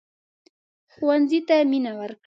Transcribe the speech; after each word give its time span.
ښوونځی 0.93 1.39
ته 1.47 1.55
مينه 1.71 1.91
ورکړئ 1.99 2.19